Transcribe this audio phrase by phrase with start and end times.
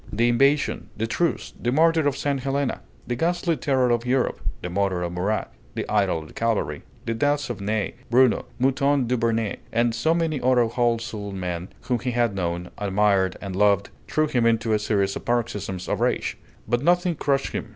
[0.11, 2.39] The invasion, the truce, the martyr of St.
[2.39, 6.81] Helena, the ghastly terror of Europe, the murder of Murat, the idol of the cavalry,
[7.05, 11.99] the deaths of Ney, Bruno, Mouton Duvernet, and so many other whole souled men whom
[11.99, 16.35] he had known, admired, and loved, threw him into a series of paroxysms of rage;
[16.67, 17.69] but nothing crushed him.